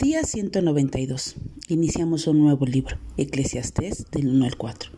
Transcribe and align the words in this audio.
Día 0.00 0.22
192. 0.22 1.34
Iniciamos 1.66 2.28
un 2.28 2.38
nuevo 2.38 2.64
libro, 2.66 2.98
Eclesiastés 3.16 4.06
del 4.12 4.28
1 4.28 4.44
al 4.44 4.56
4. 4.56 4.92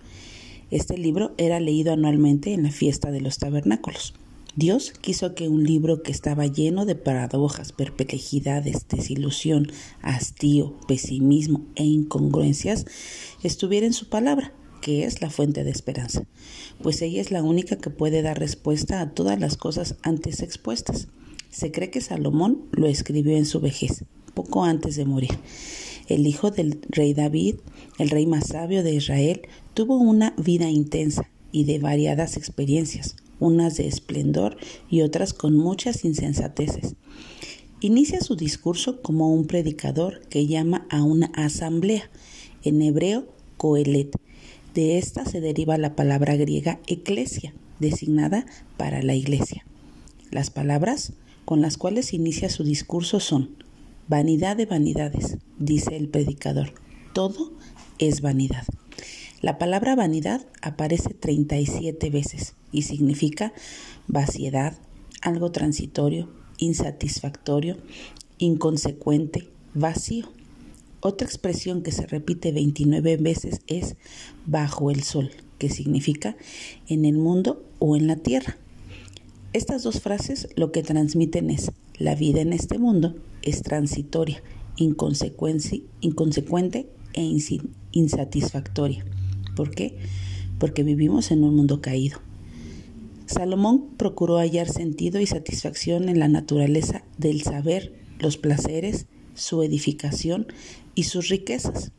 Este 0.70 0.98
libro 0.98 1.32
era 1.38 1.58
leído 1.58 1.94
anualmente 1.94 2.52
en 2.52 2.64
la 2.64 2.70
fiesta 2.70 3.10
de 3.10 3.22
los 3.22 3.38
tabernáculos. 3.38 4.12
Dios 4.56 4.92
quiso 5.00 5.34
que 5.34 5.48
un 5.48 5.64
libro 5.64 6.02
que 6.02 6.12
estaba 6.12 6.46
lleno 6.46 6.84
de 6.84 6.96
paradojas, 6.96 7.72
perplejidades, 7.72 8.88
desilusión, 8.88 9.72
hastío, 10.02 10.76
pesimismo 10.86 11.64
e 11.76 11.84
incongruencias 11.84 12.84
estuviera 13.42 13.86
en 13.86 13.94
su 13.94 14.10
palabra, 14.10 14.52
que 14.82 15.04
es 15.04 15.22
la 15.22 15.30
fuente 15.30 15.64
de 15.64 15.70
esperanza, 15.70 16.26
pues 16.82 17.00
ella 17.00 17.22
es 17.22 17.30
la 17.30 17.42
única 17.42 17.76
que 17.76 17.88
puede 17.88 18.20
dar 18.20 18.38
respuesta 18.38 19.00
a 19.00 19.14
todas 19.14 19.40
las 19.40 19.56
cosas 19.56 19.96
antes 20.02 20.42
expuestas. 20.42 21.08
Se 21.48 21.72
cree 21.72 21.90
que 21.90 22.02
Salomón 22.02 22.66
lo 22.72 22.86
escribió 22.86 23.36
en 23.36 23.46
su 23.46 23.60
vejez, 23.60 24.04
poco 24.40 24.64
antes 24.64 24.96
de 24.96 25.04
morir. 25.04 25.38
El 26.08 26.26
hijo 26.26 26.50
del 26.50 26.80
rey 26.88 27.12
David, 27.12 27.56
el 27.98 28.08
rey 28.08 28.24
más 28.24 28.46
sabio 28.46 28.82
de 28.82 28.94
Israel, 28.94 29.42
tuvo 29.74 29.98
una 29.98 30.32
vida 30.38 30.70
intensa 30.70 31.28
y 31.52 31.64
de 31.64 31.78
variadas 31.78 32.38
experiencias, 32.38 33.16
unas 33.38 33.76
de 33.76 33.86
esplendor 33.86 34.56
y 34.88 35.02
otras 35.02 35.34
con 35.34 35.58
muchas 35.58 36.06
insensateces. 36.06 36.94
Inicia 37.82 38.22
su 38.22 38.34
discurso 38.34 39.02
como 39.02 39.30
un 39.30 39.46
predicador 39.46 40.22
que 40.30 40.46
llama 40.46 40.86
a 40.88 41.02
una 41.02 41.26
asamblea, 41.34 42.10
en 42.64 42.80
hebreo 42.80 43.26
coelet. 43.58 44.16
De 44.72 44.96
esta 44.96 45.26
se 45.26 45.42
deriva 45.42 45.76
la 45.76 45.96
palabra 45.96 46.36
griega 46.36 46.80
eclesia, 46.86 47.52
designada 47.78 48.46
para 48.78 49.02
la 49.02 49.14
iglesia. 49.14 49.66
Las 50.30 50.48
palabras 50.48 51.12
con 51.44 51.60
las 51.60 51.76
cuales 51.76 52.14
inicia 52.14 52.48
su 52.48 52.64
discurso 52.64 53.20
son 53.20 53.60
Vanidad 54.10 54.56
de 54.56 54.66
vanidades, 54.66 55.36
dice 55.60 55.96
el 55.96 56.08
predicador. 56.08 56.72
Todo 57.12 57.52
es 58.00 58.22
vanidad. 58.22 58.64
La 59.40 59.56
palabra 59.56 59.94
vanidad 59.94 60.44
aparece 60.62 61.14
37 61.14 62.10
veces 62.10 62.56
y 62.72 62.82
significa 62.82 63.52
vaciedad, 64.08 64.76
algo 65.22 65.52
transitorio, 65.52 66.28
insatisfactorio, 66.58 67.76
inconsecuente, 68.38 69.48
vacío. 69.74 70.28
Otra 70.98 71.28
expresión 71.28 71.84
que 71.84 71.92
se 71.92 72.04
repite 72.04 72.50
29 72.50 73.16
veces 73.16 73.60
es 73.68 73.94
bajo 74.44 74.90
el 74.90 75.04
sol, 75.04 75.30
que 75.58 75.68
significa 75.68 76.36
en 76.88 77.04
el 77.04 77.16
mundo 77.16 77.64
o 77.78 77.94
en 77.94 78.08
la 78.08 78.16
tierra. 78.16 78.56
Estas 79.52 79.82
dos 79.82 80.00
frases 80.00 80.48
lo 80.54 80.70
que 80.70 80.84
transmiten 80.84 81.50
es 81.50 81.72
la 81.98 82.14
vida 82.14 82.40
en 82.40 82.52
este 82.52 82.78
mundo 82.78 83.16
es 83.42 83.62
transitoria, 83.62 84.44
inconsecuente 84.76 86.86
e 87.14 87.36
insatisfactoria. 87.90 89.04
¿Por 89.56 89.72
qué? 89.72 89.98
Porque 90.60 90.84
vivimos 90.84 91.32
en 91.32 91.42
un 91.42 91.56
mundo 91.56 91.80
caído. 91.80 92.20
Salomón 93.26 93.88
procuró 93.96 94.38
hallar 94.38 94.68
sentido 94.68 95.20
y 95.20 95.26
satisfacción 95.26 96.08
en 96.08 96.20
la 96.20 96.28
naturaleza 96.28 97.02
del 97.18 97.42
saber, 97.42 97.92
los 98.20 98.36
placeres, 98.36 99.06
su 99.34 99.64
edificación 99.64 100.46
y 100.94 101.04
sus 101.04 101.28
riquezas. 101.28 101.90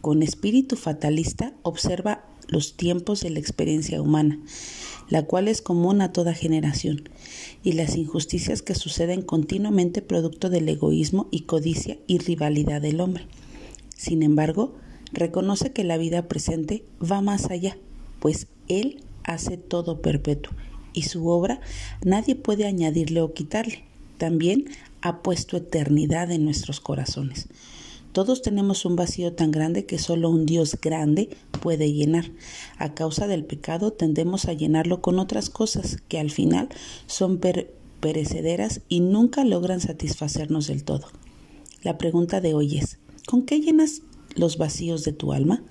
Con 0.00 0.24
espíritu 0.24 0.74
fatalista 0.74 1.54
observa 1.62 2.24
los 2.48 2.76
tiempos 2.76 3.20
de 3.20 3.30
la 3.30 3.38
experiencia 3.38 4.00
humana, 4.00 4.38
la 5.08 5.24
cual 5.24 5.48
es 5.48 5.62
común 5.62 6.00
a 6.00 6.12
toda 6.12 6.34
generación, 6.34 7.08
y 7.62 7.72
las 7.72 7.96
injusticias 7.96 8.62
que 8.62 8.74
suceden 8.74 9.22
continuamente 9.22 10.02
producto 10.02 10.50
del 10.50 10.68
egoísmo 10.68 11.28
y 11.30 11.42
codicia 11.42 11.98
y 12.06 12.18
rivalidad 12.18 12.80
del 12.80 13.00
hombre. 13.00 13.26
Sin 13.96 14.22
embargo, 14.22 14.74
reconoce 15.12 15.72
que 15.72 15.84
la 15.84 15.98
vida 15.98 16.28
presente 16.28 16.84
va 17.00 17.20
más 17.20 17.50
allá, 17.50 17.78
pues 18.20 18.48
Él 18.68 19.02
hace 19.24 19.56
todo 19.56 20.00
perpetuo, 20.00 20.52
y 20.92 21.02
su 21.02 21.28
obra 21.28 21.60
nadie 22.04 22.34
puede 22.34 22.66
añadirle 22.66 23.20
o 23.20 23.34
quitarle. 23.34 23.84
También 24.18 24.66
ha 25.02 25.22
puesto 25.22 25.56
eternidad 25.56 26.30
en 26.30 26.44
nuestros 26.44 26.80
corazones. 26.80 27.48
Todos 28.16 28.40
tenemos 28.40 28.86
un 28.86 28.96
vacío 28.96 29.34
tan 29.34 29.50
grande 29.50 29.84
que 29.84 29.98
solo 29.98 30.30
un 30.30 30.46
Dios 30.46 30.78
grande 30.80 31.28
puede 31.60 31.92
llenar. 31.92 32.32
A 32.78 32.94
causa 32.94 33.26
del 33.26 33.44
pecado 33.44 33.92
tendemos 33.92 34.46
a 34.46 34.54
llenarlo 34.54 35.02
con 35.02 35.18
otras 35.18 35.50
cosas 35.50 35.98
que 36.08 36.18
al 36.18 36.30
final 36.30 36.70
son 37.04 37.38
perecederas 38.00 38.80
y 38.88 39.00
nunca 39.00 39.44
logran 39.44 39.82
satisfacernos 39.82 40.68
del 40.68 40.82
todo. 40.82 41.08
La 41.82 41.98
pregunta 41.98 42.40
de 42.40 42.54
hoy 42.54 42.78
es, 42.78 42.98
¿con 43.26 43.42
qué 43.42 43.60
llenas 43.60 44.00
los 44.34 44.56
vacíos 44.56 45.04
de 45.04 45.12
tu 45.12 45.34
alma? 45.34 45.62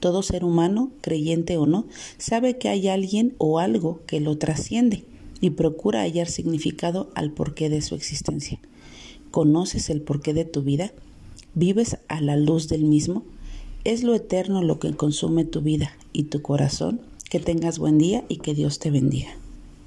Todo 0.00 0.22
ser 0.22 0.42
humano, 0.42 0.90
creyente 1.02 1.58
o 1.58 1.66
no, 1.66 1.86
sabe 2.16 2.56
que 2.56 2.70
hay 2.70 2.88
alguien 2.88 3.34
o 3.36 3.58
algo 3.58 4.00
que 4.06 4.20
lo 4.20 4.38
trasciende 4.38 5.04
y 5.42 5.50
procura 5.50 6.00
hallar 6.00 6.28
significado 6.28 7.10
al 7.14 7.30
porqué 7.32 7.68
de 7.68 7.82
su 7.82 7.94
existencia. 7.94 8.58
¿Conoces 9.30 9.90
el 9.90 10.00
porqué 10.00 10.32
de 10.32 10.46
tu 10.46 10.62
vida? 10.62 10.90
¿Vives 11.56 11.98
a 12.08 12.20
la 12.20 12.36
luz 12.36 12.68
del 12.68 12.84
mismo? 12.84 13.22
Es 13.84 14.02
lo 14.02 14.14
eterno 14.14 14.62
lo 14.62 14.80
que 14.80 14.92
consume 14.94 15.44
tu 15.44 15.60
vida 15.60 15.92
y 16.12 16.24
tu 16.24 16.42
corazón. 16.42 17.00
Que 17.30 17.38
tengas 17.38 17.78
buen 17.78 17.96
día 17.96 18.24
y 18.28 18.38
que 18.38 18.54
Dios 18.54 18.80
te 18.80 18.90
bendiga. 18.90 19.30